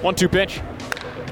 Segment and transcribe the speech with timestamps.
[0.00, 0.60] One two pitch.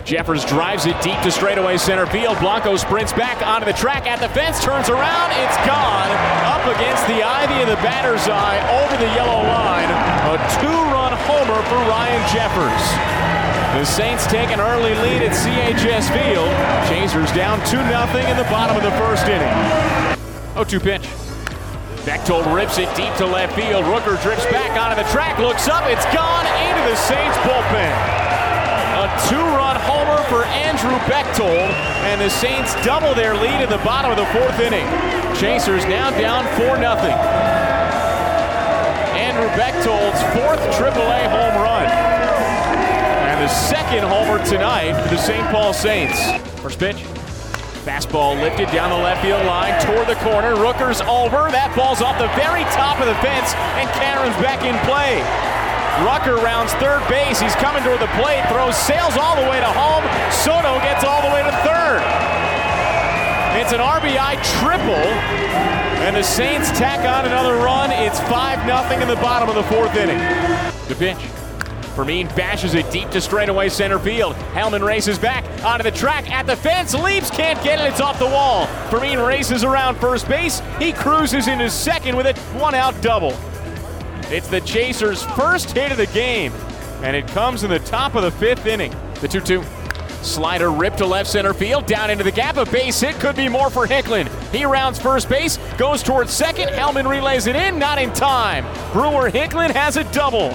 [0.02, 2.38] Jeffers drives it deep to straightaway center field.
[2.38, 6.10] Blanco sprints back onto the track at the fence, turns around, it's gone.
[6.50, 9.90] Up against the ivy of the batter's eye, over the yellow line.
[10.30, 12.82] A two-run homer for Ryan Jeffers.
[13.78, 16.50] The Saints take an early lead at CHS Field.
[16.90, 17.86] Chasers down 2 0
[18.30, 19.54] in the bottom of the first inning.
[20.58, 21.06] 0-2 pitch.
[22.06, 23.84] Bechtold rips it deep to left field.
[23.86, 28.25] Rooker drifts back onto the track, looks up, it's gone into the Saints bullpen.
[29.28, 31.70] Two-run homer for Andrew Bechtold,
[32.10, 34.86] and the Saints double their lead in the bottom of the fourth inning.
[35.34, 36.86] Chasers now down 4 0.
[39.16, 41.86] Andrew Bechtold's fourth AAA home run.
[41.86, 45.46] And the second homer tonight for the St.
[45.50, 46.18] Paul Saints.
[46.60, 46.96] First pitch.
[47.86, 50.56] Fastball lifted down the left field line toward the corner.
[50.56, 51.46] Rooker's over.
[51.54, 55.22] That ball's off the very top of the fence, and Cameron's back in play.
[56.04, 57.40] Rucker rounds third base.
[57.40, 60.04] He's coming toward the plate, throws, sails all the way to home.
[60.30, 62.04] Soto gets all the way to third.
[63.56, 64.92] It's an RBI triple,
[66.04, 67.90] and the Saints tack on another run.
[67.90, 70.18] It's 5 0 in the bottom of the fourth inning.
[70.88, 71.16] The pitch.
[71.96, 74.34] Fermin bashes it deep to straightaway center field.
[74.52, 78.18] Hellman races back onto the track at the fence, leaps, can't get it, it's off
[78.18, 78.66] the wall.
[78.90, 80.60] Fermin races around first base.
[80.78, 83.34] He cruises into second with a one out double.
[84.28, 86.52] It's the Chasers' first hit of the game,
[87.02, 88.92] and it comes in the top of the fifth inning.
[89.20, 89.62] The 2 2.
[90.22, 92.56] Slider ripped to left center field, down into the gap.
[92.56, 94.28] A base hit could be more for Hicklin.
[94.50, 96.70] He rounds first base, goes towards second.
[96.70, 98.64] Hellman relays it in, not in time.
[98.92, 100.50] Brewer Hicklin has a double.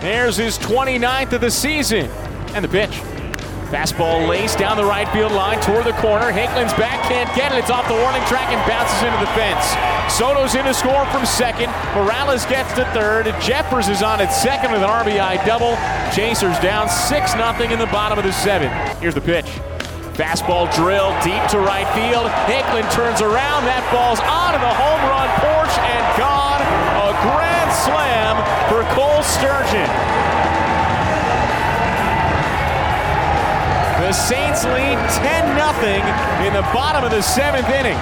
[0.00, 2.06] There's his 29th of the season.
[2.54, 2.90] And the pitch.
[3.70, 6.32] Fastball laced down the right field line toward the corner.
[6.32, 7.58] Hicklin's back, can't get it.
[7.58, 9.85] It's off the warning track and bounces into the fence.
[10.16, 11.68] Soto's in to score from second.
[11.92, 13.26] Morales gets to third.
[13.38, 15.76] Jeffers is on at second with an RBI double.
[16.08, 18.72] Chasers down 6 0 in the bottom of the seventh.
[18.96, 19.44] Here's the pitch.
[20.16, 22.32] Fastball drill deep to right field.
[22.48, 23.68] Hicklin turns around.
[23.68, 26.64] That ball's onto the home run porch and gone.
[26.64, 28.40] A grand slam
[28.72, 29.84] for Cole Sturgeon.
[34.00, 37.98] The Saints lead 10 0 in the bottom of the seventh inning.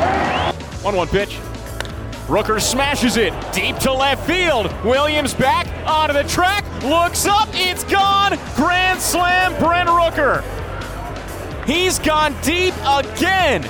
[0.86, 1.40] 1 1 pitch.
[2.26, 4.72] Rooker smashes it deep to left field.
[4.82, 8.38] Williams back onto the track, looks up, it's gone.
[8.56, 10.42] Grand slam, Brent Rooker.
[11.66, 13.62] He's gone deep again.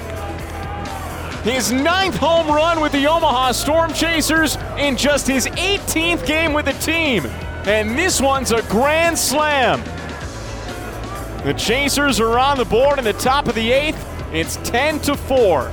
[1.42, 6.66] His ninth home run with the Omaha Storm Chasers in just his 18th game with
[6.66, 7.26] the team.
[7.66, 9.82] And this one's a grand slam.
[11.44, 13.98] The Chasers are on the board in the top of the eighth.
[14.32, 15.70] It's 10 to 4.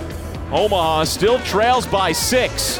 [0.51, 2.77] Omaha still trails by six.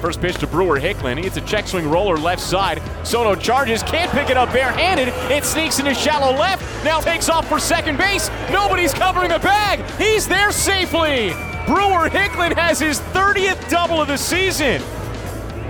[0.00, 1.24] First pitch to Brewer Hicklin.
[1.24, 2.80] It's a check swing roller left side.
[3.02, 5.08] Soto charges, can't pick it up barehanded.
[5.30, 6.62] It sneaks into shallow left.
[6.84, 8.30] Now takes off for second base.
[8.52, 9.80] Nobody's covering the bag.
[10.00, 11.30] He's there safely.
[11.66, 14.80] Brewer Hicklin has his 30th double of the season.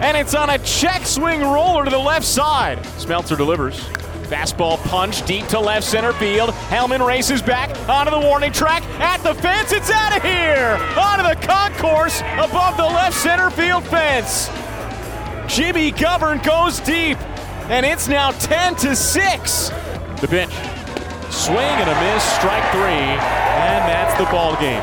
[0.01, 2.79] And it's on a check swing roller to the left side.
[2.99, 3.89] Smeltzer delivers.
[4.29, 6.51] Fastball punch deep to left center field.
[6.51, 8.85] Hellman races back onto the warning track.
[9.01, 10.77] At the fence, it's out of here!
[11.01, 14.51] Onto the concourse above the left center field fence.
[15.49, 17.19] Jimmy Govern goes deep,
[17.71, 19.69] and it's now 10 to 6.
[20.21, 20.51] The pitch.
[21.33, 24.83] Swing and a miss, strike three, and that's the ball game.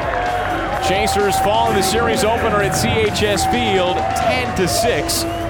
[0.87, 5.44] Chasers fall in the series opener at CHS Field 10 to 6.